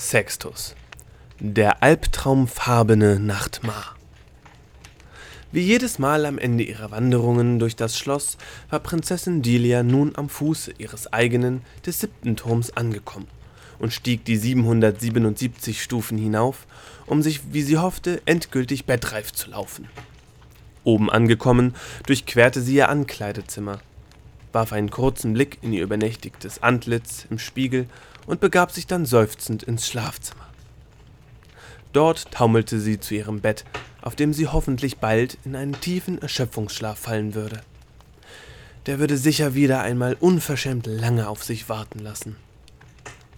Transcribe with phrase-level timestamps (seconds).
[0.00, 0.76] Sextus,
[1.40, 3.96] der albtraumfarbene Nachtmar.
[5.50, 8.38] Wie jedes Mal am Ende ihrer Wanderungen durch das Schloss
[8.70, 13.26] war Prinzessin Delia nun am Fuße ihres eigenen, des siebten Turms angekommen
[13.80, 16.68] und stieg die 777 Stufen hinauf,
[17.06, 19.88] um sich, wie sie hoffte, endgültig bettreif zu laufen.
[20.84, 21.74] Oben angekommen,
[22.06, 23.80] durchquerte sie ihr Ankleidezimmer,
[24.52, 27.86] warf einen kurzen Blick in ihr übernächtigtes Antlitz im Spiegel
[28.26, 30.46] und begab sich dann seufzend ins Schlafzimmer.
[31.92, 33.64] Dort taumelte sie zu ihrem Bett,
[34.02, 37.60] auf dem sie hoffentlich bald in einen tiefen Erschöpfungsschlaf fallen würde.
[38.86, 42.36] Der würde sicher wieder einmal unverschämt lange auf sich warten lassen.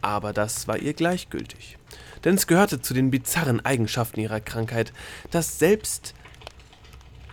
[0.03, 1.77] Aber das war ihr gleichgültig,
[2.25, 4.92] denn es gehörte zu den bizarren Eigenschaften ihrer Krankheit,
[5.31, 6.15] dass selbst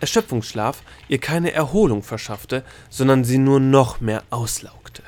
[0.00, 5.02] Erschöpfungsschlaf ihr keine Erholung verschaffte, sondern sie nur noch mehr auslaugte.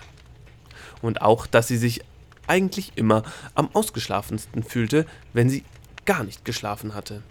[1.02, 2.02] Und auch, dass sie sich
[2.46, 3.22] eigentlich immer
[3.54, 5.64] am ausgeschlafensten fühlte, wenn sie
[6.04, 7.22] gar nicht geschlafen hatte.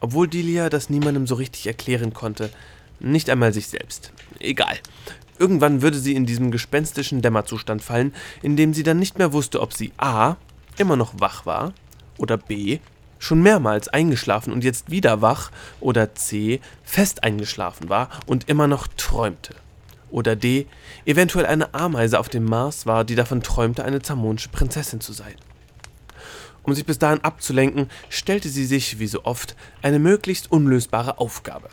[0.00, 2.50] Obwohl Delia das niemandem so richtig erklären konnte,
[3.00, 4.12] nicht einmal sich selbst.
[4.38, 4.78] Egal.
[5.38, 9.60] Irgendwann würde sie in diesem gespenstischen Dämmerzustand fallen, in dem sie dann nicht mehr wusste,
[9.60, 10.36] ob sie a.
[10.78, 11.72] immer noch wach war
[12.18, 12.78] oder b
[13.24, 18.86] schon mehrmals eingeschlafen und jetzt wieder wach oder C fest eingeschlafen war und immer noch
[18.96, 19.54] träumte.
[20.10, 20.66] Oder D
[21.06, 25.34] eventuell eine Ameise auf dem Mars war, die davon träumte, eine zamonische Prinzessin zu sein.
[26.62, 31.68] Um sich bis dahin abzulenken, stellte sie sich, wie so oft, eine möglichst unlösbare Aufgabe.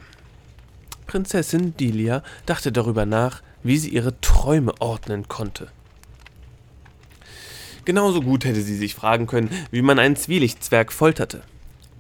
[1.08, 5.68] Prinzessin Delia dachte darüber nach, wie sie ihre Träume ordnen konnte.
[7.86, 11.42] Genauso gut hätte sie sich fragen können, wie man einen Zwielichtzwerg folterte.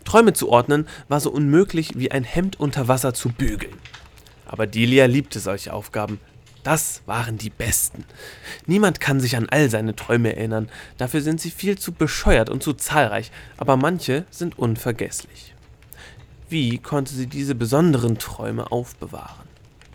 [0.04, 3.78] Träume zu ordnen war so unmöglich wie ein Hemd unter Wasser zu bügeln.
[4.46, 6.20] Aber Delia liebte solche Aufgaben.
[6.64, 8.06] Das waren die besten.
[8.68, 12.62] Niemand kann sich an all seine Träume erinnern, dafür sind sie viel zu bescheuert und
[12.62, 15.56] zu zahlreich, aber manche sind unvergesslich.
[16.50, 19.48] Wie konnte sie diese besonderen Träume aufbewahren?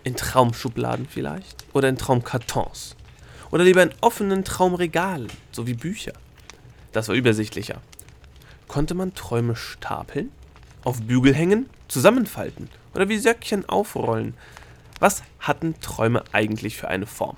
[0.03, 1.65] In Traumschubladen vielleicht?
[1.73, 2.96] Oder in Traumkartons?
[3.57, 6.13] Oder lieber in offenen Traumregalen, so wie Bücher.
[6.91, 7.81] Das war übersichtlicher.
[8.67, 10.31] Konnte man Träume stapeln?
[10.83, 11.67] Auf Bügel hängen?
[11.87, 12.69] Zusammenfalten?
[12.93, 14.35] Oder wie Söckchen aufrollen?
[14.99, 17.35] Was hatten Träume eigentlich für eine Form?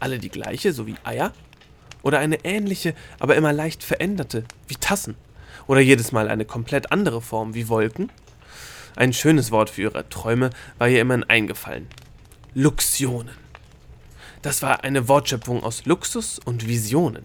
[0.00, 1.32] Alle die gleiche, so wie Eier?
[2.02, 5.14] Oder eine ähnliche, aber immer leicht veränderte, wie Tassen?
[5.66, 8.12] Oder jedes Mal eine komplett andere Form, wie Wolken?
[8.96, 11.86] Ein schönes Wort für ihre Träume war ihr immerhin eingefallen.
[12.52, 13.47] Luxionen.
[14.42, 17.24] Das war eine Wortschöpfung aus Luxus und Visionen.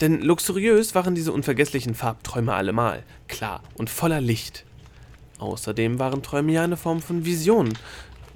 [0.00, 4.64] Denn luxuriös waren diese unvergesslichen Farbträume allemal, klar und voller Licht.
[5.38, 7.76] Außerdem waren Träume ja eine Form von Visionen.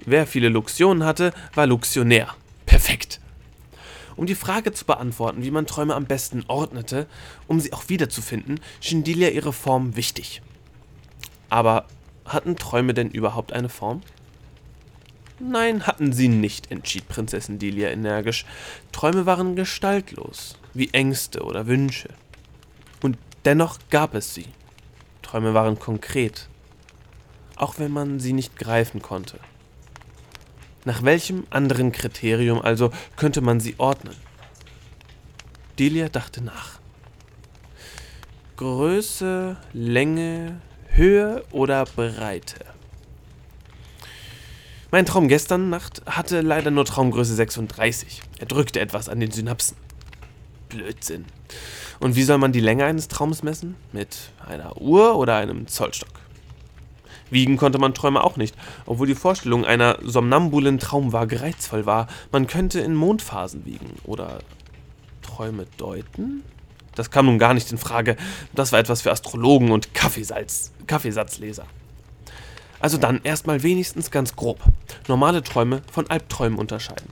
[0.05, 2.35] Wer viele Luxionen hatte, war Luxionär.
[2.65, 3.21] Perfekt.
[4.17, 7.07] Um die Frage zu beantworten, wie man Träume am besten ordnete,
[7.47, 10.43] um sie auch wiederzufinden, schien Delia ihre Form wichtig.
[11.51, 11.87] Aber
[12.25, 14.01] hatten Träume denn überhaupt eine Form?
[15.39, 18.47] Nein, hatten sie nicht, entschied Prinzessin Delia energisch.
[18.93, 22.09] Träume waren gestaltlos, wie Ängste oder Wünsche.
[23.03, 24.47] Und dennoch gab es sie.
[25.21, 26.49] Träume waren konkret,
[27.57, 29.39] auch wenn man sie nicht greifen konnte.
[30.87, 34.15] Nach welchem anderen Kriterium also könnte man sie ordnen?
[35.79, 36.79] Delia dachte nach.
[38.57, 42.76] Größe, Länge, Höhe oder Breite?
[44.93, 48.23] Mein Traum gestern Nacht hatte leider nur Traumgröße 36.
[48.39, 49.77] Er drückte etwas an den Synapsen.
[50.69, 51.25] Blödsinn.
[51.99, 53.75] Und wie soll man die Länge eines Traums messen?
[53.93, 56.21] Mit einer Uhr oder einem Zollstock?
[57.31, 58.55] Wiegen konnte man Träume auch nicht,
[58.87, 62.07] obwohl die Vorstellung einer somnambulen Traumwaage reizvoll war.
[62.31, 64.39] Man könnte in Mondphasen wiegen oder
[65.23, 66.45] Träume deuten?
[66.95, 68.17] Das kam nun gar nicht in Frage.
[68.55, 71.67] Das war etwas für Astrologen und Kaffeesalz, Kaffeesatzleser.
[72.81, 74.61] Also dann erstmal wenigstens ganz grob
[75.09, 77.11] normale Träume von Albträumen unterscheiden.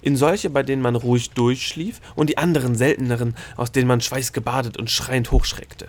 [0.00, 4.76] In solche, bei denen man ruhig durchschlief und die anderen selteneren, aus denen man schweißgebadet
[4.76, 5.86] und schreiend hochschreckte.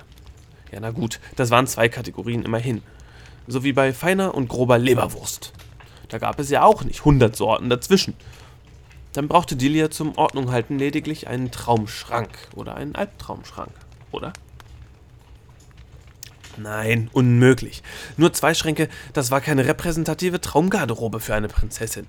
[0.71, 2.81] Ja, na gut, das waren zwei Kategorien immerhin.
[3.47, 5.53] So wie bei feiner und grober Leberwurst.
[6.09, 8.13] Da gab es ja auch nicht hundert Sorten dazwischen.
[9.13, 13.71] Dann brauchte Delia zum Ordnung halten lediglich einen Traumschrank oder einen Albtraumschrank,
[14.11, 14.33] oder?
[16.57, 17.81] Nein, unmöglich.
[18.17, 22.07] Nur zwei Schränke, das war keine repräsentative Traumgarderobe für eine Prinzessin.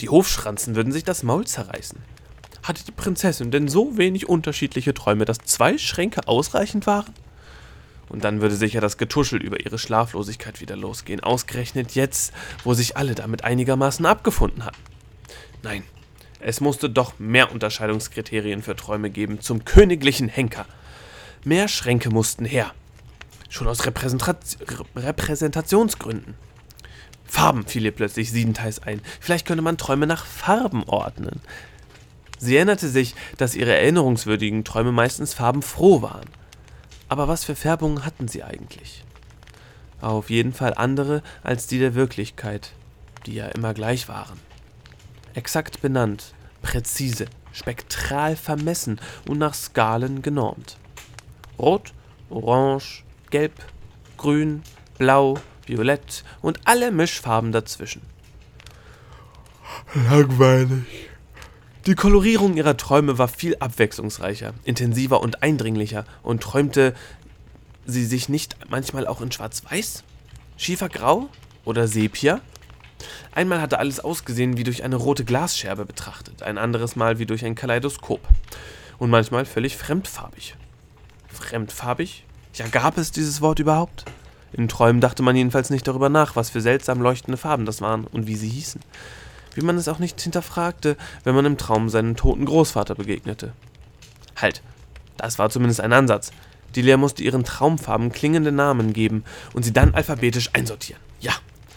[0.00, 1.98] Die Hofschranzen würden sich das Maul zerreißen.
[2.62, 7.12] Hatte die Prinzessin denn so wenig unterschiedliche Träume, dass zwei Schränke ausreichend waren?
[8.08, 12.32] Und dann würde sicher das Getuschel über ihre Schlaflosigkeit wieder losgehen, ausgerechnet jetzt,
[12.64, 14.82] wo sich alle damit einigermaßen abgefunden hatten.
[15.62, 15.84] Nein,
[16.40, 20.66] es musste doch mehr Unterscheidungskriterien für Träume geben zum königlichen Henker.
[21.44, 22.72] Mehr Schränke mussten her.
[23.50, 24.38] Schon aus Repräsentat
[24.96, 26.34] Repräsentationsgründen.
[27.24, 29.02] Farben fiel ihr plötzlich siebenteils ein.
[29.20, 31.40] Vielleicht könnte man Träume nach Farben ordnen.
[32.38, 36.28] Sie erinnerte sich, dass ihre erinnerungswürdigen Träume meistens farbenfroh waren.
[37.08, 39.04] Aber was für Färbungen hatten sie eigentlich?
[40.00, 42.72] Auf jeden Fall andere als die der Wirklichkeit,
[43.26, 44.38] die ja immer gleich waren.
[45.34, 50.78] Exakt benannt, präzise, spektral vermessen und nach Skalen genormt.
[51.58, 51.92] Rot,
[52.30, 53.52] Orange, Gelb,
[54.16, 54.62] Grün,
[54.98, 58.02] Blau, Violett und alle Mischfarben dazwischen.
[59.94, 61.08] Langweilig.
[61.86, 66.94] Die Kolorierung ihrer Träume war viel abwechslungsreicher, intensiver und eindringlicher und träumte
[67.86, 70.04] sie sich nicht manchmal auch in Schwarz-Weiß,
[70.56, 71.28] Schiefergrau
[71.64, 72.40] oder Sepia?
[73.32, 77.44] Einmal hatte alles ausgesehen wie durch eine rote Glasscherbe betrachtet, ein anderes Mal wie durch
[77.44, 78.20] ein Kaleidoskop
[78.98, 80.56] und manchmal völlig fremdfarbig.
[81.28, 82.24] Fremdfarbig?
[82.54, 84.04] Ja, gab es dieses Wort überhaupt?
[84.52, 88.04] In Träumen dachte man jedenfalls nicht darüber nach, was für seltsam leuchtende Farben das waren
[88.04, 88.80] und wie sie hießen.
[89.54, 93.52] Wie man es auch nicht hinterfragte, wenn man im Traum seinem toten Großvater begegnete.
[94.36, 94.62] Halt,
[95.16, 96.32] das war zumindest ein Ansatz.
[96.74, 101.00] Delia musste ihren Traumfarben klingende Namen geben und sie dann alphabetisch einsortieren.
[101.20, 101.32] Ja,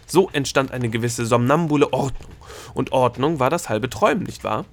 [0.06, 2.32] so entstand eine gewisse somnambule Ordnung.
[2.74, 4.66] Und Ordnung war das halbe Träumen, nicht wahr?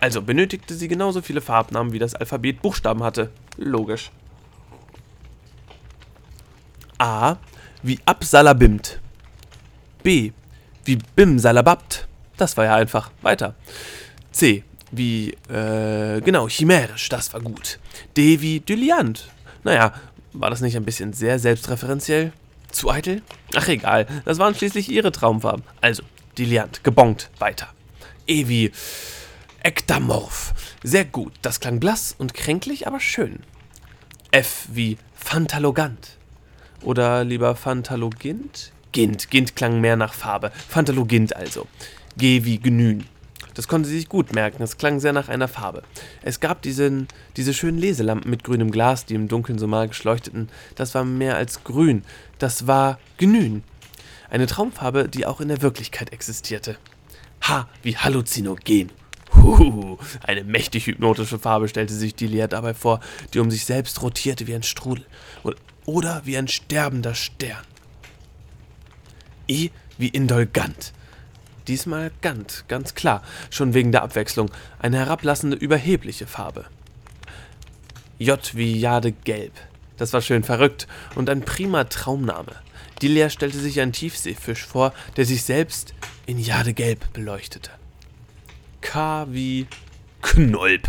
[0.00, 3.30] Also benötigte sie genauso viele Farbnamen, wie das Alphabet Buchstaben hatte.
[3.56, 4.10] Logisch.
[6.98, 7.36] A
[7.82, 9.00] wie Absalabimt.
[10.02, 10.32] B
[10.84, 12.06] wie Bimsalababt.
[12.36, 13.10] Das war ja einfach.
[13.22, 13.54] Weiter.
[14.32, 17.08] C wie, äh, genau, chimärisch.
[17.08, 17.78] Das war gut.
[18.16, 19.28] D wie Dyliant.
[19.64, 19.94] Naja,
[20.32, 22.32] war das nicht ein bisschen sehr selbstreferenziell?
[22.70, 23.22] Zu eitel?
[23.54, 25.64] Ach egal, das waren schließlich ihre Traumfarben.
[25.80, 26.02] Also,
[26.38, 27.68] Diliant, gebongt, weiter.
[28.26, 28.72] E wie
[29.62, 30.54] Ektamorph.
[30.82, 33.40] Sehr gut, das klang blass und kränklich, aber schön.
[34.30, 36.16] F wie Fantalogant.
[36.82, 38.72] Oder lieber Fantalogint?
[38.92, 40.50] Gint, Gint klang mehr nach Farbe.
[40.68, 41.66] Fantalogint also.
[42.16, 43.04] G wie Gnün.
[43.54, 45.82] Das konnte sie sich gut merken, es klang sehr nach einer Farbe.
[46.22, 47.06] Es gab diesen,
[47.36, 50.48] diese schönen Leselampen mit grünem Glas, die im Dunkeln so magisch leuchteten.
[50.74, 52.02] Das war mehr als grün,
[52.38, 53.62] das war Gnün.
[54.30, 56.78] Eine Traumfarbe, die auch in der Wirklichkeit existierte.
[57.42, 58.90] Ha, wie halluzinogen.
[59.34, 63.00] Huhu, eine mächtig hypnotische Farbe stellte sich Delia dabei vor,
[63.34, 65.04] die um sich selbst rotierte wie ein Strudel
[65.86, 67.64] oder wie ein sterbender Stern.
[69.48, 70.92] I wie indulgant.
[71.68, 74.50] Diesmal Gant, ganz klar, schon wegen der Abwechslung,
[74.80, 76.64] eine herablassende, überhebliche Farbe.
[78.18, 79.52] J wie Jade Gelb.
[79.96, 82.56] Das war schön verrückt und ein prima Traumname.
[83.00, 85.94] Dilia stellte sich einen Tiefseefisch vor, der sich selbst
[86.26, 87.70] in Jadegelb beleuchtete.
[88.80, 89.66] K wie
[90.22, 90.88] Knolp.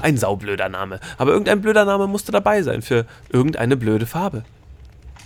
[0.00, 4.44] Ein saublöder Name, aber irgendein blöder Name musste dabei sein für irgendeine blöde Farbe.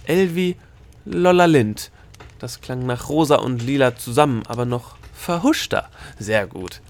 [0.06, 0.56] Wie
[1.04, 1.90] Lollalind.
[2.38, 5.88] Das klang nach rosa und lila zusammen, aber noch verhuschter.
[6.18, 6.80] Sehr gut.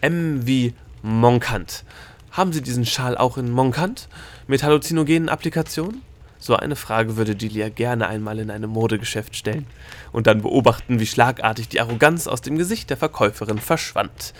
[0.00, 1.84] M wie Monkant.
[2.30, 4.08] Haben Sie diesen Schal auch in Monkant?
[4.46, 6.02] Mit halluzinogenen Applikationen?
[6.38, 9.66] So eine Frage würde Delia gerne einmal in einem Modegeschäft stellen
[10.12, 14.34] und dann beobachten, wie schlagartig die Arroganz aus dem Gesicht der Verkäuferin verschwand.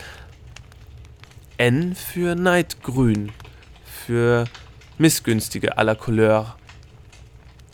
[1.59, 3.33] N für Neidgrün,
[3.85, 4.45] für
[4.97, 6.57] missgünstige à la Couleur.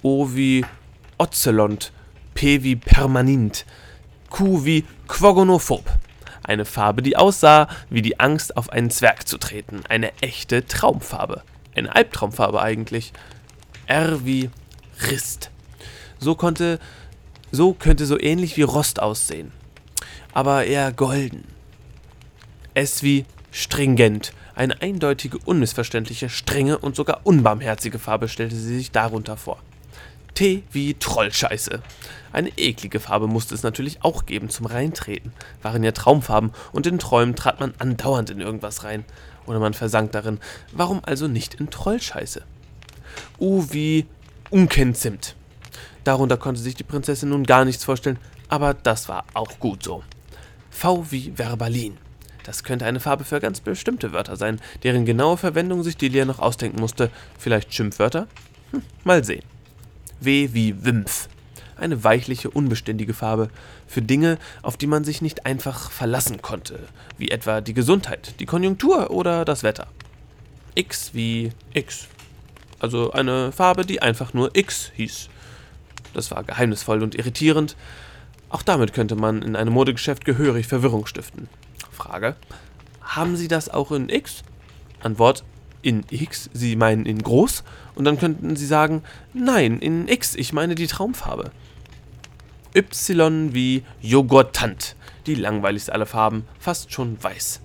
[0.03, 0.65] O wie
[1.19, 1.93] Ocelot,
[2.33, 3.67] P wie permanent,
[4.31, 5.85] Q wie quogonophob.
[6.43, 9.83] Eine Farbe, die aussah wie die Angst, auf einen Zwerg zu treten.
[9.87, 11.43] Eine echte Traumfarbe.
[11.75, 13.13] Eine Albtraumfarbe eigentlich.
[13.87, 14.49] R wie
[15.11, 15.51] Rist.
[16.19, 16.79] So konnte,
[17.53, 19.53] so könnte so ähnlich wie Rost aussehen.
[20.33, 21.45] Aber eher golden.
[22.73, 24.33] S wie stringent.
[24.57, 29.59] Eine eindeutige, unmissverständliche, strenge und sogar unbarmherzige Farbe stellte sie sich darunter vor.
[30.35, 31.81] T wie Trollscheiße.
[32.33, 35.33] Eine eklige Farbe musste es natürlich auch geben zum Reintreten.
[35.63, 39.05] Waren ja Traumfarben und in Träumen trat man andauernd in irgendwas rein.
[39.47, 40.41] Oder man versank darin.
[40.73, 42.43] Warum also nicht in Trollscheiße?
[43.39, 44.07] U wie
[44.51, 45.37] Unkenzimt.
[46.03, 48.19] Darunter konnte sich die Prinzessin nun gar nichts vorstellen,
[48.49, 50.03] aber das war auch gut so.
[50.71, 51.99] V wie Verbalin.
[52.45, 56.39] Das könnte eine Farbe für ganz bestimmte Wörter sein, deren genaue Verwendung sich Delia noch
[56.39, 57.11] ausdenken musste.
[57.39, 58.29] Vielleicht Schimpfwörter?
[58.71, 59.43] Hm, mal sehen.
[60.21, 61.29] W wie Wimpf.
[61.77, 63.49] Eine weichliche, unbeständige Farbe
[63.87, 66.79] für Dinge, auf die man sich nicht einfach verlassen konnte,
[67.19, 69.89] wie etwa die Gesundheit, die Konjunktur oder das Wetter.
[70.75, 72.09] X wie X.
[72.79, 75.31] Also eine Farbe, die einfach nur X hieß.
[76.13, 77.75] Das war geheimnisvoll und irritierend.
[78.51, 81.49] Auch damit könnte man in einem Modegeschäft gehörig Verwirrung stiften.
[81.95, 82.37] Frage:
[83.01, 84.43] Haben Sie das auch in X?
[85.01, 85.45] Antwort:
[85.83, 87.65] In X, Sie meinen in groß?
[87.95, 91.53] Und dann könnten Sie sagen, nein, in X, ich meine die Traumfarbe.
[92.75, 94.97] Y wie Joghurtant,
[95.27, 97.61] die langweiligste aller Farben, fast schon weiß.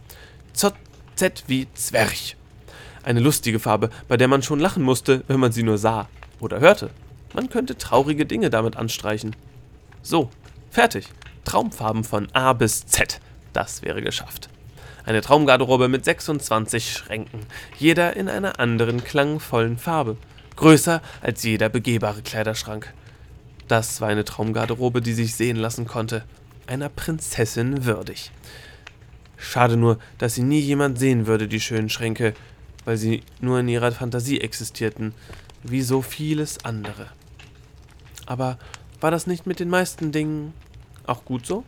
[0.53, 0.74] Z,
[1.15, 2.36] Z wie Zwerch.
[3.03, 6.07] Eine lustige Farbe, bei der man schon lachen musste, wenn man sie nur sah
[6.39, 6.91] oder hörte.
[7.33, 9.36] Man könnte traurige Dinge damit anstreichen.
[10.03, 10.29] So,
[10.69, 11.07] fertig.
[11.43, 13.19] Traumfarben von A bis Z.
[13.53, 14.50] Das wäre geschafft.
[15.06, 17.39] Eine Traumgarderobe mit 26 Schränken,
[17.77, 20.18] jeder in einer anderen klangvollen Farbe,
[20.56, 22.94] größer als jeder begehbare Kleiderschrank.
[23.68, 26.24] Das war eine Traumgarderobe, die sich sehen lassen konnte,
[26.68, 28.32] einer Prinzessin würdig.
[29.38, 32.34] Schade nur, dass sie nie jemand sehen würde, die schönen Schränke,
[32.86, 35.13] weil sie nur in ihrer Fantasie existierten,
[35.63, 37.08] wie so vieles andere.
[38.25, 38.60] Aber
[39.01, 40.53] war das nicht mit den meisten Dingen
[41.08, 41.63] auch gut so?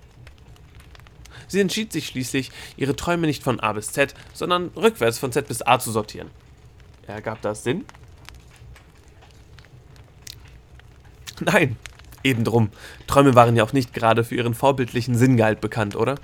[1.51, 5.49] Sie entschied sich schließlich, ihre Träume nicht von A bis Z, sondern rückwärts von Z
[5.49, 6.29] bis A zu sortieren.
[7.07, 7.83] Ergab das Sinn?
[11.41, 11.75] Nein,
[12.23, 12.69] eben drum.
[13.05, 16.15] Träume waren ja auch nicht gerade für ihren vorbildlichen Sinngehalt bekannt, oder?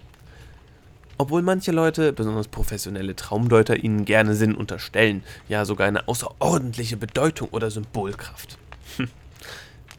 [1.17, 7.49] Obwohl manche Leute, besonders professionelle Traumdeuter, ihnen gerne Sinn unterstellen, ja sogar eine außerordentliche Bedeutung
[7.49, 8.57] oder Symbolkraft.
[8.95, 9.09] Hm.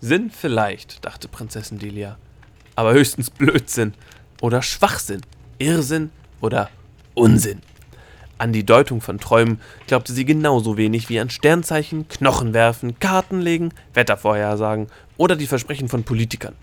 [0.00, 2.16] Sinn vielleicht, dachte Prinzessin Delia,
[2.76, 3.92] aber höchstens Blödsinn
[4.40, 5.22] oder Schwachsinn,
[5.58, 6.70] Irrsinn oder
[7.14, 7.62] Unsinn.
[8.38, 13.72] An die Deutung von Träumen glaubte sie genauso wenig wie an Sternzeichen, Knochenwerfen, Karten legen,
[13.94, 16.54] Wettervorhersagen oder die Versprechen von Politikern.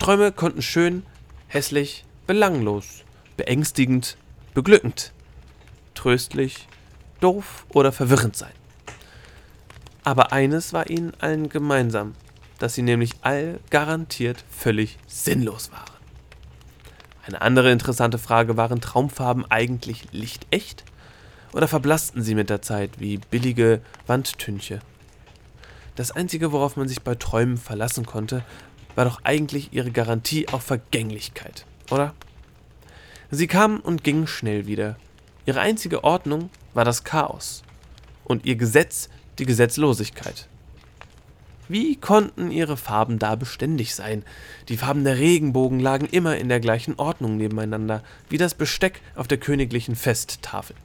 [0.00, 1.04] Träume konnten schön,
[1.46, 3.04] hässlich, belanglos,
[3.36, 4.16] beängstigend,
[4.54, 5.12] beglückend,
[5.94, 6.66] tröstlich,
[7.20, 8.52] doof oder verwirrend sein.
[10.02, 12.14] Aber eines war ihnen allen gemeinsam,
[12.58, 15.95] dass sie nämlich all garantiert völlig sinnlos waren.
[17.26, 20.84] Eine andere interessante Frage, waren Traumfarben eigentlich lichtecht?
[21.52, 24.78] Oder verblassten sie mit der Zeit wie billige Wandtünche?
[25.96, 28.44] Das Einzige, worauf man sich bei Träumen verlassen konnte,
[28.94, 32.14] war doch eigentlich ihre Garantie auf Vergänglichkeit, oder?
[33.30, 34.96] Sie kamen und gingen schnell wieder.
[35.46, 37.64] Ihre einzige Ordnung war das Chaos
[38.24, 40.48] und ihr Gesetz die Gesetzlosigkeit.
[41.68, 44.24] Wie konnten ihre Farben da beständig sein?
[44.68, 49.26] Die Farben der Regenbogen lagen immer in der gleichen Ordnung nebeneinander, wie das Besteck auf
[49.26, 50.76] der königlichen Festtafel.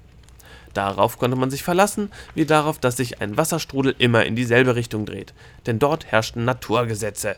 [0.74, 5.06] Darauf konnte man sich verlassen, wie darauf, dass sich ein Wasserstrudel immer in dieselbe Richtung
[5.06, 5.34] dreht,
[5.66, 7.36] denn dort herrschten Naturgesetze.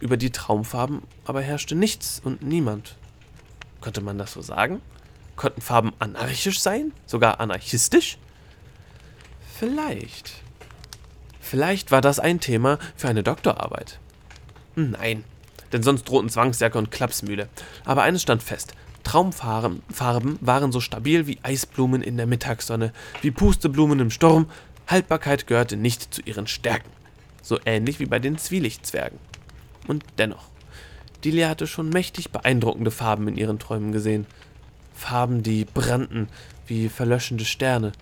[0.00, 2.96] Über die Traumfarben aber herrschte nichts und niemand.
[3.80, 4.80] Konnte man das so sagen?
[5.36, 6.92] Konnten Farben anarchisch sein?
[7.06, 8.18] Sogar anarchistisch?
[9.58, 10.41] Vielleicht.
[11.52, 13.98] Vielleicht war das ein Thema für eine Doktorarbeit.
[14.74, 15.22] Nein,
[15.70, 17.46] denn sonst drohten Zwangsjacke und Klapsmühle.
[17.84, 18.72] Aber eines stand fest:
[19.04, 19.82] Traumfarben
[20.40, 24.48] waren so stabil wie Eisblumen in der Mittagssonne, wie Pusteblumen im Sturm.
[24.88, 26.88] Haltbarkeit gehörte nicht zu ihren Stärken.
[27.42, 29.18] So ähnlich wie bei den Zwielichtzwergen.
[29.86, 30.46] Und dennoch,
[31.22, 34.26] Delia hatte schon mächtig beeindruckende Farben in ihren Träumen gesehen.
[34.94, 36.30] Farben, die brannten
[36.66, 37.92] wie verlöschende Sterne,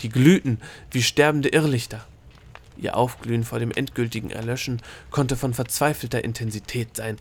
[0.00, 0.60] die glühten
[0.92, 2.06] wie sterbende Irrlichter.
[2.80, 7.18] Ihr Aufglühen vor dem endgültigen Erlöschen konnte von verzweifelter Intensität sein,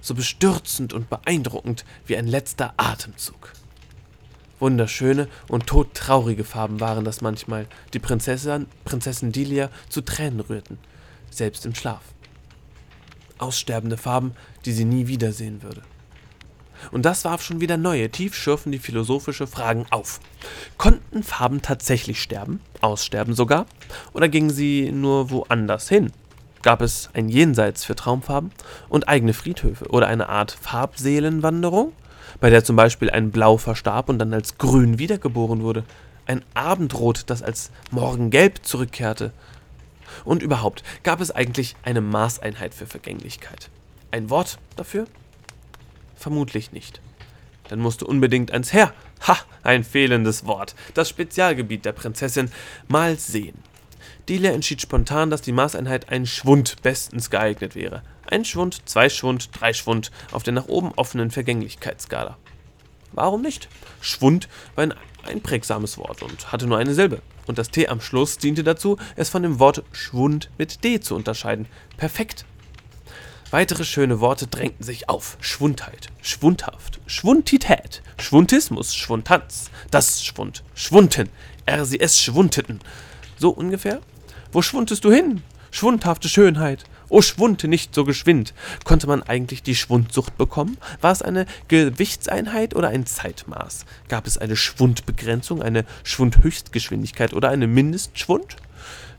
[0.00, 3.52] so bestürzend und beeindruckend wie ein letzter Atemzug.
[4.58, 10.78] Wunderschöne und todtraurige Farben waren das manchmal, die Prinzessin, Prinzessin Delia zu Tränen rührten,
[11.30, 12.02] selbst im Schlaf.
[13.38, 15.82] Aussterbende Farben, die sie nie wiedersehen würde.
[16.90, 20.20] Und das warf schon wieder neue, tiefschürfende philosophische Fragen auf.
[20.78, 23.66] Konnten Farben tatsächlich sterben, aussterben sogar,
[24.12, 26.12] oder gingen sie nur woanders hin?
[26.62, 28.52] Gab es ein Jenseits für Traumfarben
[28.88, 31.92] und eigene Friedhöfe oder eine Art Farbseelenwanderung,
[32.40, 35.84] bei der zum Beispiel ein Blau verstarb und dann als Grün wiedergeboren wurde,
[36.26, 39.32] ein Abendrot, das als Morgengelb zurückkehrte?
[40.24, 43.70] Und überhaupt, gab es eigentlich eine Maßeinheit für Vergänglichkeit?
[44.10, 45.06] Ein Wort dafür?
[46.22, 47.00] Vermutlich nicht.
[47.68, 48.94] Dann musste unbedingt eins her.
[49.26, 50.76] Ha, ein fehlendes Wort.
[50.94, 52.52] Das Spezialgebiet der Prinzessin.
[52.86, 53.58] Mal sehen.
[54.28, 58.04] Delia entschied spontan, dass die Maßeinheit ein Schwund bestens geeignet wäre.
[58.30, 62.38] Ein Schwund, zwei Schwund, drei Schwund auf der nach oben offenen Vergänglichkeitsskala.
[63.10, 63.68] Warum nicht?
[64.00, 64.94] Schwund war ein
[65.26, 67.20] einprägsames Wort und hatte nur eine Silbe.
[67.48, 71.16] Und das T am Schluss diente dazu, es von dem Wort Schwund mit D zu
[71.16, 71.66] unterscheiden.
[71.96, 72.44] Perfekt.
[73.52, 75.36] Weitere schöne Worte drängten sich auf.
[75.42, 81.28] Schwundheit, schwundhaft, Schwundität, Schwundismus, Schwundtanz, das Schwund, Schwunten,
[81.68, 82.80] RCS schwunteten.
[83.36, 84.00] So ungefähr?
[84.52, 85.42] Wo schwuntest du hin?
[85.70, 86.84] Schwundhafte Schönheit.
[87.10, 88.54] O Schwund, nicht so geschwind.
[88.84, 90.78] Konnte man eigentlich die Schwundsucht bekommen?
[91.02, 93.84] War es eine Gewichtseinheit oder ein Zeitmaß?
[94.08, 98.56] Gab es eine Schwundbegrenzung, eine Schwundhöchstgeschwindigkeit oder eine Mindestschwund?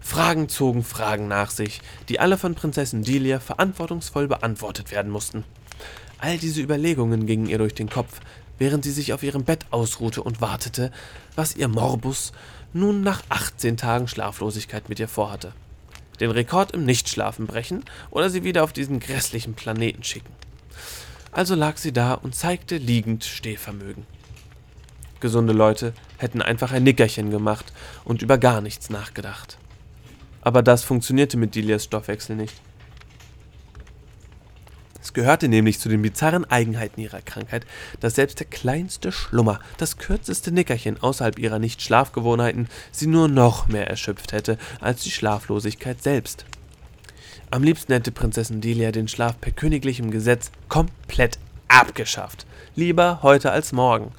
[0.03, 5.43] Fragen zogen Fragen nach sich, die alle von Prinzessin Delia verantwortungsvoll beantwortet werden mussten.
[6.19, 8.19] All diese Überlegungen gingen ihr durch den Kopf,
[8.59, 10.91] während sie sich auf ihrem Bett ausruhte und wartete,
[11.35, 12.33] was ihr Morbus
[12.73, 15.53] nun nach 18 Tagen Schlaflosigkeit mit ihr vorhatte
[16.19, 20.33] den Rekord im Nichtschlafen brechen oder sie wieder auf diesen grässlichen Planeten schicken.
[21.31, 24.05] Also lag sie da und zeigte liegend Stehvermögen.
[25.19, 29.57] Gesunde Leute hätten einfach ein Nickerchen gemacht und über gar nichts nachgedacht.
[30.43, 32.53] Aber das funktionierte mit Delias Stoffwechsel nicht.
[35.01, 37.65] Es gehörte nämlich zu den bizarren Eigenheiten ihrer Krankheit,
[37.99, 43.87] dass selbst der kleinste Schlummer, das kürzeste Nickerchen außerhalb ihrer Nicht-Schlafgewohnheiten sie nur noch mehr
[43.87, 46.45] erschöpft hätte als die Schlaflosigkeit selbst.
[47.51, 52.45] Am liebsten hätte Prinzessin Delia den Schlaf per königlichem Gesetz komplett abgeschafft.
[52.75, 54.11] Lieber heute als morgen.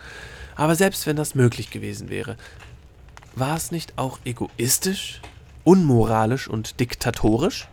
[0.55, 2.37] Aber selbst wenn das möglich gewesen wäre,
[3.35, 5.21] war es nicht auch egoistisch,
[5.65, 7.69] unmoralisch und diktatorisch?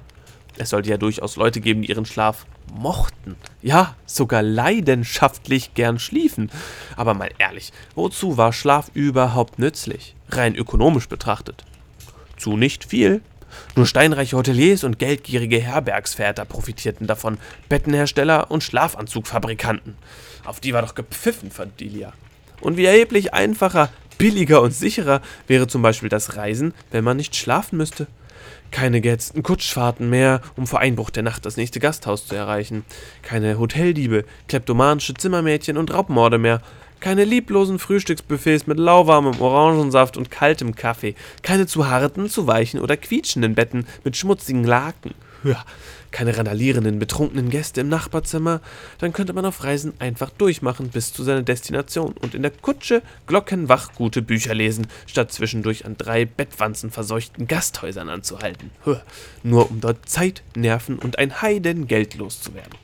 [0.58, 6.50] Es sollte ja durchaus Leute geben, die ihren Schlaf mochten, ja, sogar leidenschaftlich gern schliefen.
[6.96, 11.66] Aber mal ehrlich, wozu war Schlaf überhaupt nützlich, rein ökonomisch betrachtet?
[12.38, 13.22] Zu nicht viel.
[13.76, 19.96] Nur steinreiche Hoteliers und geldgierige Herbergsväter profitierten davon, Bettenhersteller und Schlafanzugfabrikanten.
[20.46, 22.14] Auf die war doch gepfiffen, fand Delia.
[22.62, 27.36] Und wie erheblich einfacher, billiger und sicherer wäre zum Beispiel das Reisen, wenn man nicht
[27.36, 28.08] schlafen müsste.
[28.72, 32.86] Keine gehetzten Kutschfahrten mehr, um vor Einbruch der Nacht das nächste Gasthaus zu erreichen.
[33.22, 36.62] Keine Hoteldiebe, kleptomanische Zimmermädchen und Raubmorde mehr.
[37.02, 41.16] Keine lieblosen Frühstücksbuffets mit lauwarmem Orangensaft und kaltem Kaffee.
[41.42, 45.16] Keine zu harten, zu weichen oder quietschenden Betten mit schmutzigen Laken.
[45.44, 45.66] Ja,
[46.12, 48.62] keine randalierenden, betrunkenen Gäste im Nachbarzimmer,
[49.00, 53.02] dann könnte man auf Reisen einfach durchmachen bis zu seiner Destination und in der Kutsche
[53.26, 58.70] glockenwach gute Bücher lesen, statt zwischendurch an drei bettwanzenverseuchten Gasthäusern anzuhalten.
[59.42, 62.76] Nur um dort Zeit, Nerven und ein Heidengeld loszuwerden.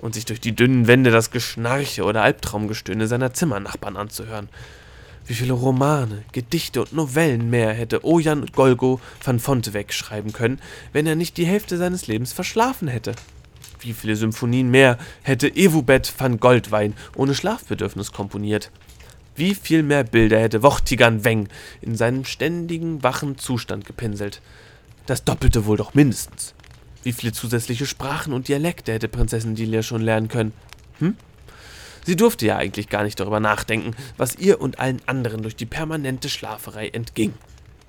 [0.00, 4.48] Und sich durch die dünnen Wände das Geschnarche oder Albtraumgestöhne seiner Zimmernachbarn anzuhören
[5.30, 10.58] wie viele Romane, Gedichte und Novellen mehr hätte Ojan Golgo van Fonteweg schreiben können,
[10.92, 13.12] wenn er nicht die Hälfte seines Lebens verschlafen hätte?
[13.78, 18.72] Wie viele Symphonien mehr hätte Evubet van Goldwein ohne Schlafbedürfnis komponiert?
[19.36, 21.48] Wie viel mehr Bilder hätte Wochtigan Weng
[21.80, 24.42] in seinem ständigen wachen Zustand gepinselt?
[25.06, 26.54] Das Doppelte wohl doch mindestens.
[27.04, 30.52] Wie viele zusätzliche Sprachen und Dialekte hätte Prinzessin Delia schon lernen können?
[30.98, 31.14] Hm?
[32.04, 35.66] Sie durfte ja eigentlich gar nicht darüber nachdenken, was ihr und allen anderen durch die
[35.66, 37.34] permanente Schlaferei entging.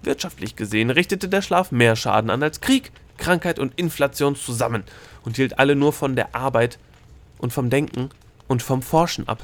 [0.04, 4.84] Wirtschaftlich gesehen richtete der Schlaf mehr Schaden an als Krieg, Krankheit und Inflation zusammen
[5.24, 6.80] und hielt alle nur von der Arbeit
[7.38, 8.10] und vom Denken
[8.48, 9.44] und vom Forschen ab.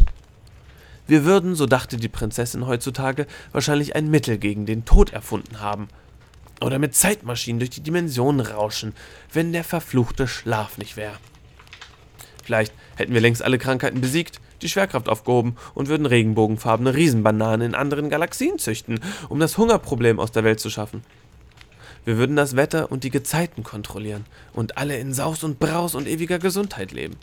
[1.07, 5.87] Wir würden, so dachte die Prinzessin heutzutage, wahrscheinlich ein Mittel gegen den Tod erfunden haben.
[6.59, 8.93] Oder mit Zeitmaschinen durch die Dimensionen rauschen,
[9.31, 11.15] wenn der verfluchte Schlaf nicht wäre.
[12.43, 17.75] Vielleicht hätten wir längst alle Krankheiten besiegt, die Schwerkraft aufgehoben und würden regenbogenfarbene Riesenbananen in
[17.75, 21.03] anderen Galaxien züchten, um das Hungerproblem aus der Welt zu schaffen.
[22.05, 26.07] Wir würden das Wetter und die Gezeiten kontrollieren und alle in Saus und Braus und
[26.07, 27.17] ewiger Gesundheit leben.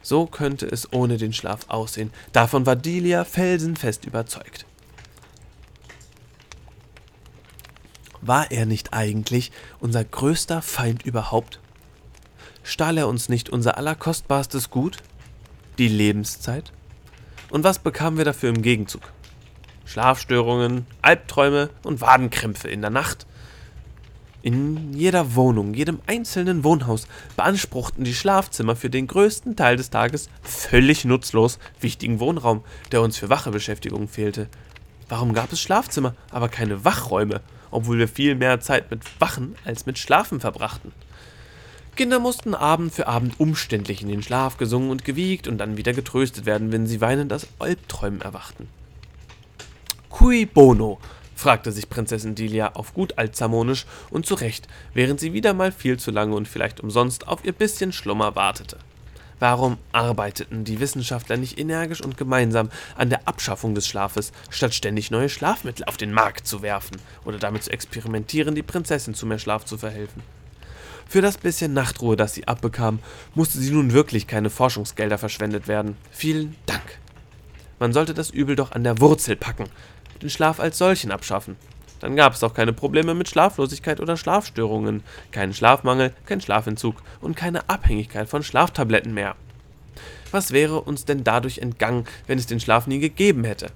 [0.00, 2.10] So könnte es ohne den Schlaf aussehen.
[2.32, 4.66] Davon war Delia felsenfest überzeugt.
[8.20, 11.60] War er nicht eigentlich unser größter Feind überhaupt?
[12.62, 14.98] Stahl er uns nicht unser allerkostbarstes Gut,
[15.78, 16.72] die Lebenszeit.
[17.50, 19.02] Und was bekamen wir dafür im Gegenzug?
[19.84, 23.26] Schlafstörungen, Albträume und Wadenkrämpfe in der Nacht.
[24.42, 27.06] In jeder Wohnung, jedem einzelnen Wohnhaus
[27.36, 33.16] beanspruchten die Schlafzimmer für den größten Teil des Tages völlig nutzlos wichtigen Wohnraum, der uns
[33.16, 34.48] für wache Beschäftigung fehlte.
[35.08, 39.86] Warum gab es Schlafzimmer, aber keine Wachräume, obwohl wir viel mehr Zeit mit Wachen als
[39.86, 40.92] mit Schlafen verbrachten?
[41.96, 45.92] Kinder mussten Abend für Abend umständlich in den Schlaf gesungen und gewiegt und dann wieder
[45.92, 48.68] getröstet werden, wenn sie weinend aus Albträumen erwachten.
[50.10, 50.98] Cui bono?
[51.36, 55.98] fragte sich Prinzessin Delia auf gut altzamonisch und zu Recht, während sie wieder mal viel
[55.98, 58.78] zu lange und vielleicht umsonst auf ihr bisschen Schlummer wartete.
[59.38, 65.10] Warum arbeiteten die Wissenschaftler nicht energisch und gemeinsam an der Abschaffung des Schlafes, statt ständig
[65.10, 69.38] neue Schlafmittel auf den Markt zu werfen oder damit zu experimentieren, die Prinzessin zu mehr
[69.38, 70.22] Schlaf zu verhelfen?
[71.08, 72.98] Für das bisschen Nachtruhe, das sie abbekam,
[73.34, 75.96] musste sie nun wirklich keine Forschungsgelder verschwendet werden.
[76.10, 76.98] Vielen Dank.
[77.78, 79.66] Man sollte das Übel doch an der Wurzel packen,
[80.22, 81.56] den Schlaf als solchen abschaffen.
[82.00, 87.36] Dann gab es auch keine Probleme mit Schlaflosigkeit oder Schlafstörungen, keinen Schlafmangel, kein Schlafentzug und
[87.36, 89.36] keine Abhängigkeit von Schlaftabletten mehr.
[90.30, 93.70] Was wäre uns denn dadurch entgangen, wenn es den Schlaf nie gegeben hätte?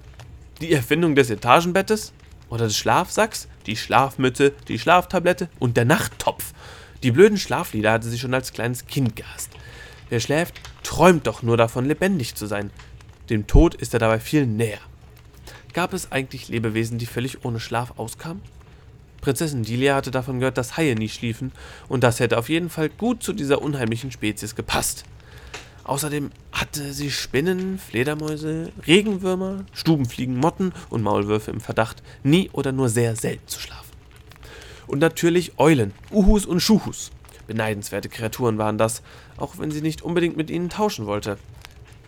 [0.61, 2.13] Die Erfindung des Etagenbettes?
[2.49, 3.47] Oder des Schlafsacks?
[3.65, 6.53] Die Schlafmütze, die Schlaftablette und der Nachttopf?
[7.03, 9.51] Die blöden Schlaflieder hatte sie schon als kleines Kind gehasst.
[10.09, 12.71] Wer schläft, träumt doch nur davon, lebendig zu sein.
[13.29, 14.79] Dem Tod ist er dabei viel näher.
[15.73, 18.41] Gab es eigentlich Lebewesen, die völlig ohne Schlaf auskamen?
[19.21, 21.51] Prinzessin Delia hatte davon gehört, dass Haie nie schliefen,
[21.87, 25.03] und das hätte auf jeden Fall gut zu dieser unheimlichen Spezies gepasst.
[25.83, 32.89] Außerdem hatte sie Spinnen, Fledermäuse, Regenwürmer, Stubenfliegen, Motten und Maulwürfe im Verdacht, nie oder nur
[32.89, 33.88] sehr selten zu schlafen.
[34.89, 37.11] Und natürlich Eulen, Uhus und Schuhus.
[37.45, 39.03] Beneidenswerte Kreaturen waren das,
[39.37, 41.37] auch wenn sie nicht unbedingt mit ihnen tauschen wollte.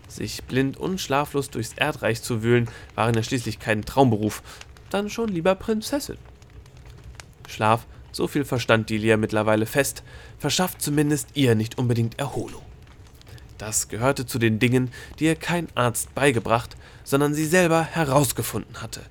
[0.08, 4.42] Sich blind und schlaflos durchs Erdreich zu wühlen, waren ja schließlich kein Traumberuf,
[4.90, 6.18] dann schon lieber Prinzessin.
[7.48, 10.02] Schlaf, so viel verstand Delia mittlerweile fest,
[10.40, 12.64] verschafft zumindest ihr nicht unbedingt Erholung.
[13.60, 14.90] Das gehörte zu den Dingen,
[15.20, 19.02] die ihr kein Arzt beigebracht, sondern sie selber herausgefunden hatte.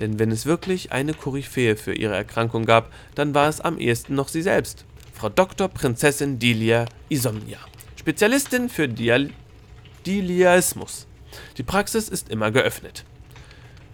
[0.00, 4.14] Denn wenn es wirklich eine Koryphäe für ihre Erkrankung gab, dann war es am ehesten
[4.14, 5.68] noch sie selbst, Frau Dr.
[5.68, 7.58] Prinzessin Delia Isomnia,
[7.96, 9.30] Spezialistin für Dial
[10.06, 11.06] Diliaismus.
[11.58, 13.04] Die Praxis ist immer geöffnet.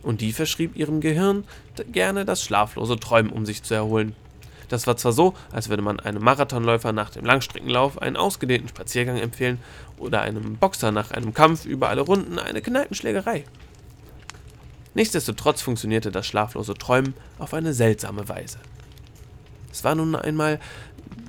[0.03, 1.43] Und die verschrieb ihrem Gehirn
[1.91, 4.15] gerne das schlaflose Träumen, um sich zu erholen.
[4.69, 9.17] Das war zwar so, als würde man einem Marathonläufer nach dem Langstreckenlauf einen ausgedehnten Spaziergang
[9.17, 9.59] empfehlen
[9.99, 13.45] oder einem Boxer nach einem Kampf über alle Runden eine Kneipenschlägerei.
[14.97, 18.59] Nichtsdestotrotz funktionierte das schlaflose Träumen auf eine seltsame Weise.
[19.71, 20.59] Es war nun einmal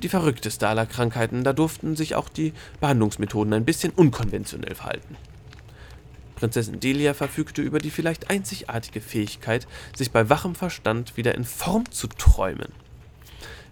[0.01, 5.17] die verrückteste aller Krankheiten, da durften sich auch die Behandlungsmethoden ein bisschen unkonventionell verhalten.
[6.35, 11.91] Prinzessin Delia verfügte über die vielleicht einzigartige Fähigkeit, sich bei wachem Verstand wieder in Form
[11.91, 12.71] zu träumen.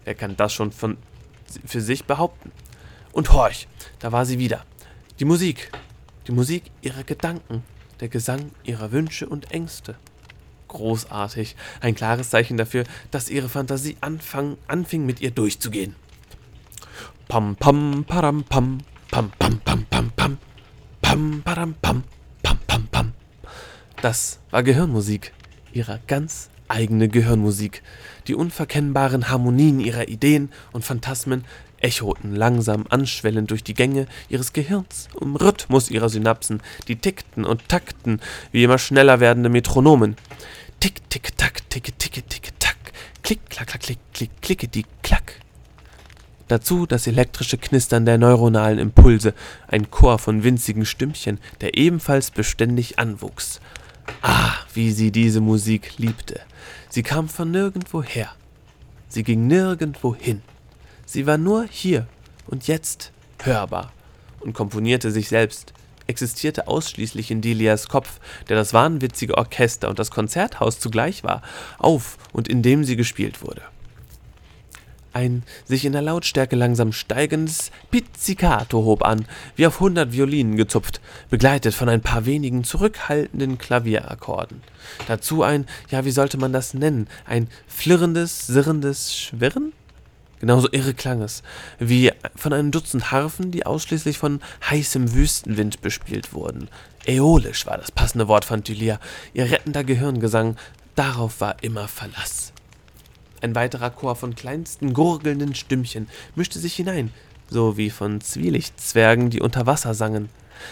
[0.04, 0.98] Wer kann das schon von,
[1.64, 2.52] für sich behaupten?
[3.12, 3.66] Und horch,
[4.00, 4.66] da war sie wieder.
[5.20, 5.70] Die Musik.
[6.26, 7.62] Die Musik ihrer Gedanken,
[8.00, 9.96] der Gesang ihrer Wünsche und Ängste.
[10.68, 15.94] Großartig, ein klares Zeichen dafür, dass ihre Fantasie anfang, anfing, mit ihr durchzugehen.
[17.28, 18.78] Pam pam param pam,
[19.10, 20.38] pam pam pam pam pam,
[21.00, 22.04] pam param pam,
[22.42, 23.12] pam pam pam.
[24.02, 25.32] Das war Gehirnmusik,
[25.72, 27.82] ihre ganz eigene Gehirnmusik.
[28.26, 31.44] Die unverkennbaren Harmonien ihrer Ideen und Phantasmen
[31.86, 37.68] echoten langsam anschwellend durch die Gänge ihres Gehirns, im Rhythmus ihrer Synapsen, die tickten und
[37.68, 38.20] takten
[38.50, 40.16] wie immer schneller werdende Metronomen.
[40.80, 42.76] Tick, tick, tack, ticke, ticke, ticke, tack,
[43.22, 45.40] klick, klack, klack, klick, klick, klicke, die, klack.
[46.48, 49.34] Dazu das elektrische Knistern der neuronalen Impulse,
[49.68, 53.60] ein Chor von winzigen Stimmchen, der ebenfalls beständig anwuchs.
[54.22, 56.40] Ah, wie sie diese Musik liebte.
[56.88, 58.30] Sie kam von nirgendwo her.
[59.08, 60.42] Sie ging nirgendwo hin.
[61.06, 62.06] Sie war nur hier
[62.46, 63.92] und jetzt hörbar
[64.40, 65.72] und komponierte sich selbst,
[66.08, 71.42] existierte ausschließlich in Delias Kopf, der das wahnwitzige Orchester und das Konzerthaus zugleich war,
[71.78, 73.62] auf und in dem sie gespielt wurde.
[75.12, 81.00] Ein sich in der Lautstärke langsam steigendes Pizzicato hob an, wie auf hundert Violinen gezupft,
[81.30, 84.60] begleitet von ein paar wenigen zurückhaltenden Klavierakkorden.
[85.06, 89.72] Dazu ein, ja, wie sollte man das nennen, ein flirrendes, sirrendes Schwirren?
[90.38, 91.42] Genauso irre klang es,
[91.78, 96.68] wie von einem Dutzend Harfen, die ausschließlich von heißem Wüstenwind bespielt wurden.
[97.06, 99.00] Äolisch war das passende Wort, fand Dylia.
[99.32, 100.56] Ihr rettender Gehirngesang,
[100.94, 102.52] darauf war immer Verlass.
[103.40, 107.12] Ein weiterer Chor von kleinsten gurgelnden Stimmchen mischte sich hinein,
[107.48, 110.28] so wie von Zwielichtzwergen, die unter Wasser sangen.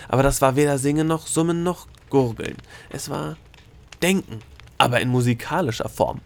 [0.08, 2.56] Aber das war weder Singen noch Summen noch Gurgeln.
[2.90, 3.36] Es war
[4.02, 4.40] Denken,
[4.76, 6.20] aber in musikalischer Form.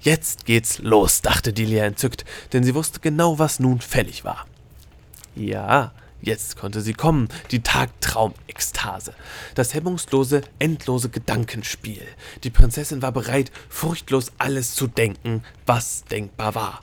[0.00, 4.46] Jetzt geht's los, dachte Delia entzückt, denn sie wusste genau, was nun fällig war.
[5.36, 9.14] Ja, jetzt konnte sie kommen, die Tagtraumekstase,
[9.54, 12.02] das hemmungslose, endlose Gedankenspiel.
[12.44, 16.80] Die Prinzessin war bereit, furchtlos alles zu denken, was denkbar war.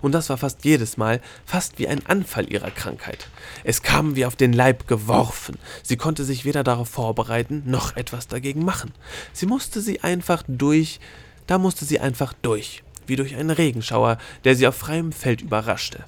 [0.00, 3.28] Und das war fast jedes Mal fast wie ein Anfall ihrer Krankheit.
[3.64, 5.58] Es kam wie auf den Leib geworfen.
[5.82, 8.92] Sie konnte sich weder darauf vorbereiten, noch etwas dagegen machen.
[9.32, 11.00] Sie musste sie einfach durch
[11.46, 16.04] da musste sie einfach durch, wie durch einen Regenschauer, der sie auf freiem Feld überraschte.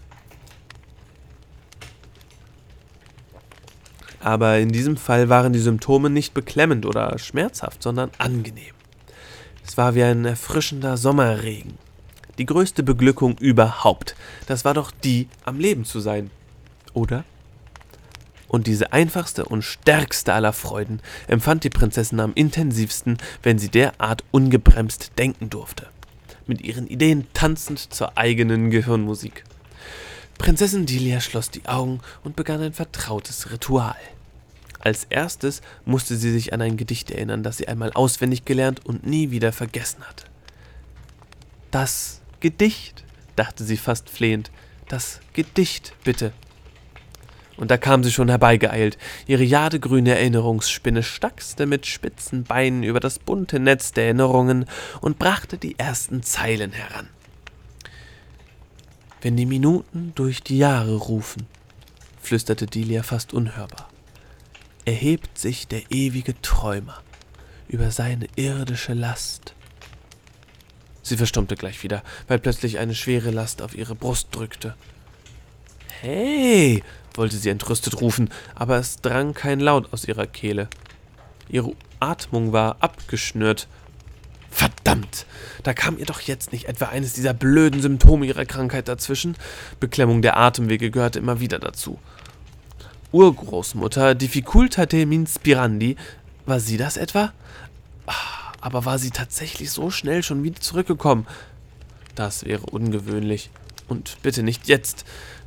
[4.21, 8.73] Aber in diesem Fall waren die Symptome nicht beklemmend oder schmerzhaft, sondern angenehm.
[9.67, 11.79] Es war wie ein erfrischender Sommerregen.
[12.39, 14.17] Die größte Beglückung überhaupt.
[14.47, 16.31] Das war doch die, am Leben zu sein.
[16.95, 17.25] Oder?
[18.49, 24.23] Und diese einfachste und stärkste aller Freuden empfand die Prinzessin am intensivsten, wenn sie derart
[24.31, 25.89] ungebremst denken durfte.
[26.47, 29.45] Mit ihren Ideen tanzend zur eigenen Gehirnmusik.
[30.39, 33.97] Prinzessin Delia schloss die Augen und begann ein vertrautes Ritual.
[34.81, 39.07] Als erstes musste sie sich an ein Gedicht erinnern, das sie einmal auswendig gelernt und
[39.07, 40.27] nie wieder vergessen hatte.
[41.71, 43.05] Das Gedicht,
[43.37, 44.51] dachte sie fast flehend,
[44.89, 46.33] das Gedicht, bitte.
[47.57, 48.99] Und da kam sie schon herbeigeeilt.
[49.27, 54.67] Ihre jadegrüne Erinnerungsspinne stachste mit spitzen Beinen über das bunte Netz der Erinnerungen
[55.01, 57.09] und brachte die ersten Zeilen heran.
[59.23, 61.47] Wenn die Minuten durch die Jahre rufen,
[62.21, 63.89] flüsterte Delia fast unhörbar,
[64.85, 67.01] erhebt sich der ewige Träumer
[67.69, 69.55] über seine irdische Last.
[71.03, 74.75] Sie verstummte gleich wieder, weil plötzlich eine schwere Last auf ihre Brust drückte.
[76.01, 76.83] Hey,
[77.15, 80.69] wollte sie entrüstet rufen, aber es drang kein Laut aus ihrer Kehle.
[81.49, 83.69] Ihre Atmung war abgeschnürt.
[84.51, 85.27] Verdammt!
[85.63, 89.37] Da kam ihr doch jetzt nicht etwa eines dieser blöden Symptome ihrer Krankheit dazwischen.
[89.81, 91.99] Beklemmung der Atemwege gehörte immer wieder dazu.
[93.13, 95.97] Urgroßmutter Difficultate minspirandi,
[96.47, 97.33] war sie das etwa?
[98.07, 101.27] Ah, aber war sie tatsächlich so schnell schon wieder zurückgekommen?
[102.15, 103.51] Das wäre ungewöhnlich.
[103.89, 105.05] Und bitte nicht jetzt.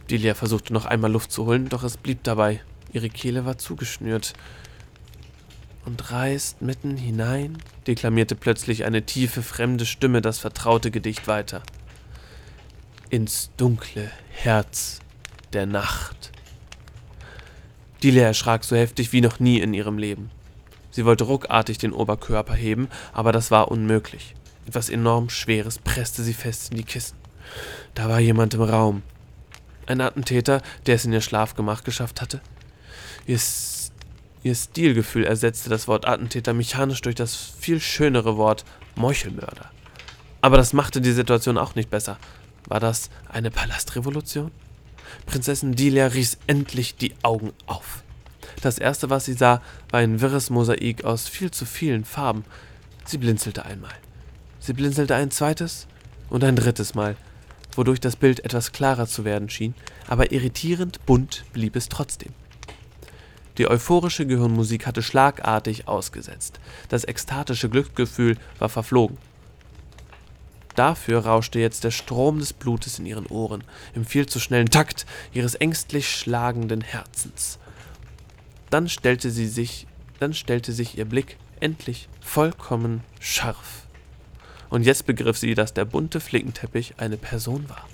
[0.09, 2.61] Delia versuchte noch einmal Luft zu holen, doch es blieb dabei.
[2.93, 4.33] Ihre Kehle war zugeschnürt.
[5.85, 11.61] Und reißt mitten hinein, deklamierte plötzlich eine tiefe, fremde Stimme das vertraute Gedicht weiter.
[13.09, 14.99] Ins dunkle Herz
[15.53, 16.31] der Nacht.
[18.03, 20.29] Delia erschrak so heftig wie noch nie in ihrem Leben.
[20.91, 24.35] Sie wollte ruckartig den Oberkörper heben, aber das war unmöglich.
[24.67, 27.17] Etwas enorm Schweres presste sie fest in die Kissen.
[27.93, 29.03] Da war jemand im Raum,
[29.87, 32.41] ein Attentäter, der es in ihr Schlafgemach geschafft hatte?
[33.25, 33.39] Ihr,
[34.43, 39.71] ihr Stilgefühl ersetzte das Wort Attentäter mechanisch durch das viel schönere Wort Meuchelmörder.
[40.41, 42.17] Aber das machte die Situation auch nicht besser.
[42.67, 44.51] War das eine Palastrevolution?
[45.25, 48.03] Prinzessin Delia riss endlich die Augen auf.
[48.61, 52.43] Das erste, was sie sah, war ein wirres Mosaik aus viel zu vielen Farben.
[53.05, 53.93] Sie blinzelte einmal.
[54.59, 55.87] Sie blinzelte ein zweites
[56.29, 57.15] und ein drittes Mal
[57.77, 59.75] wodurch das Bild etwas klarer zu werden schien,
[60.07, 62.33] aber irritierend bunt blieb es trotzdem.
[63.57, 66.59] Die euphorische Gehirnmusik hatte schlagartig ausgesetzt.
[66.89, 69.17] Das ekstatische Glücksgefühl war verflogen.
[70.75, 73.63] Dafür rauschte jetzt der Strom des Blutes in ihren Ohren,
[73.95, 77.57] im viel zu schnellen Takt ihres ängstlich schlagenden Herzens.
[78.69, 79.87] Dann stellte sie sich,
[80.19, 83.86] dann stellte sich ihr Blick endlich vollkommen scharf
[84.69, 87.87] und jetzt begriff sie, dass der bunte Flickenteppich eine Person war.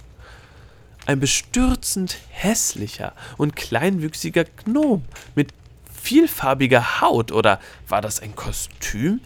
[1.05, 5.03] Ein bestürzend hässlicher und kleinwüchsiger Gnom
[5.35, 5.53] mit
[6.01, 9.21] vielfarbiger Haut oder war das ein Kostüm?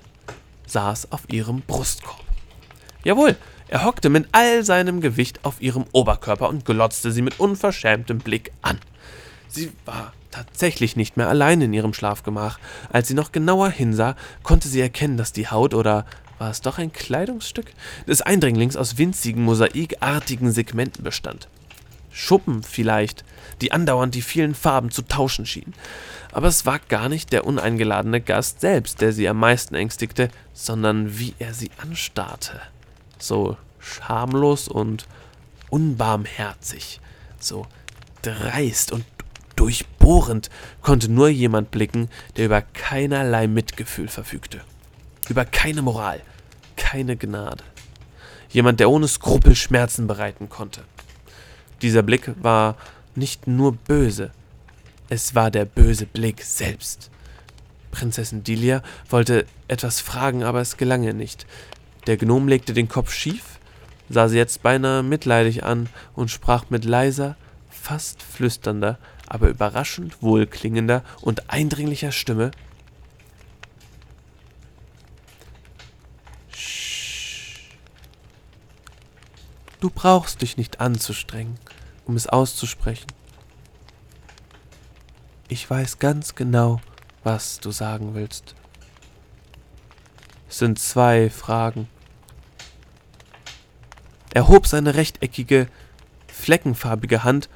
[0.65, 2.23] saß auf ihrem Brustkorb.
[3.03, 3.37] Jawohl,
[3.69, 8.51] er hockte mit all seinem Gewicht auf ihrem Oberkörper und glotzte sie mit unverschämtem Blick
[8.61, 8.79] an.
[9.49, 12.59] Sie war tatsächlich nicht mehr allein in ihrem Schlafgemach.
[12.91, 16.05] Als sie noch genauer hinsah, konnte sie erkennen, dass die Haut oder
[16.37, 17.67] war es doch ein Kleidungsstück
[18.07, 21.47] des Eindringlings aus winzigen, mosaikartigen Segmenten bestand.
[22.11, 23.23] Schuppen vielleicht,
[23.61, 25.73] die andauernd die vielen Farben zu tauschen schienen.
[26.31, 31.19] Aber es war gar nicht der uneingeladene Gast selbst, der sie am meisten ängstigte, sondern
[31.19, 32.59] wie er sie anstarrte.
[33.19, 35.07] So schamlos und
[35.69, 37.01] unbarmherzig,
[37.39, 37.67] so
[38.21, 39.16] dreist und
[39.57, 40.49] durchbohrend
[40.81, 44.61] konnte nur jemand blicken, der über keinerlei Mitgefühl verfügte
[45.29, 46.21] über keine Moral,
[46.75, 47.63] keine Gnade.
[48.49, 50.83] Jemand, der ohne Skrupel Schmerzen bereiten konnte.
[51.81, 52.75] Dieser Blick war
[53.15, 54.31] nicht nur böse,
[55.09, 57.09] es war der böse Blick selbst.
[57.91, 61.45] Prinzessin Delia wollte etwas fragen, aber es gelang ihr nicht.
[62.07, 63.59] Der Gnom legte den Kopf schief,
[64.09, 67.35] sah sie jetzt beinahe mitleidig an und sprach mit leiser,
[67.69, 72.51] fast flüsternder, aber überraschend wohlklingender und eindringlicher Stimme
[79.79, 81.59] Du brauchst dich nicht anzustrengen,
[82.05, 83.07] um es auszusprechen.
[85.47, 86.81] Ich weiß ganz genau,
[87.23, 88.55] was du sagen willst.
[90.49, 91.87] Es sind zwei Fragen.
[94.33, 95.67] Er hob seine rechteckige,
[96.27, 97.47] fleckenfarbige Hand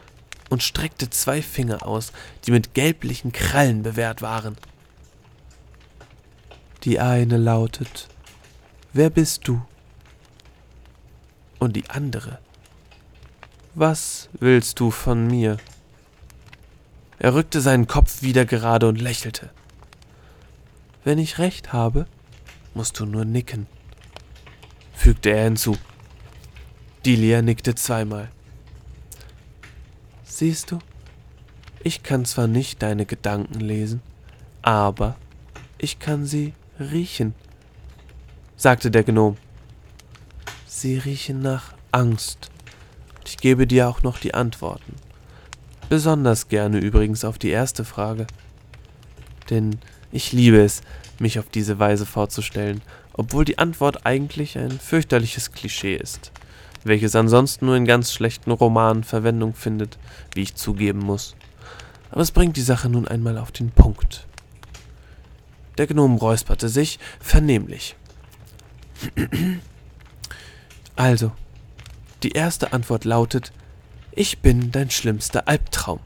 [0.51, 2.11] und streckte zwei Finger aus,
[2.45, 4.57] die mit gelblichen Krallen bewehrt waren.
[6.83, 8.09] Die eine lautet,
[8.93, 9.61] Wer bist du?
[11.57, 12.39] und die andere.
[13.75, 15.57] Was willst du von mir?
[17.19, 19.51] Er rückte seinen Kopf wieder gerade und lächelte.
[21.03, 22.07] Wenn ich recht habe,
[22.73, 23.67] musst du nur nicken,
[24.93, 25.77] fügte er hinzu.
[27.05, 28.29] Delia nickte zweimal.
[30.41, 30.79] Siehst du,
[31.83, 34.01] ich kann zwar nicht deine Gedanken lesen,
[34.63, 35.15] aber
[35.77, 37.35] ich kann sie riechen,
[38.57, 39.37] sagte der Gnom.
[40.65, 42.49] Sie riechen nach Angst.
[43.23, 44.95] Ich gebe dir auch noch die Antworten.
[45.89, 48.25] Besonders gerne übrigens auf die erste Frage.
[49.51, 49.77] Denn
[50.11, 50.81] ich liebe es,
[51.19, 52.81] mich auf diese Weise vorzustellen,
[53.13, 56.31] obwohl die Antwort eigentlich ein fürchterliches Klischee ist,
[56.83, 59.97] welches ansonsten nur in ganz schlechten Romanen Verwendung findet,
[60.33, 61.35] wie ich zugeben muss.
[62.09, 64.27] Aber es bringt die Sache nun einmal auf den Punkt.
[65.77, 67.95] Der Gnom räusperte sich vernehmlich.
[70.97, 71.31] Also,
[72.21, 73.53] die erste Antwort lautet,
[74.11, 75.99] ich bin dein schlimmster Albtraum.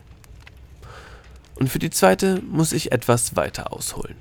[1.55, 4.15] Und für die zweite muss ich etwas weiter ausholen.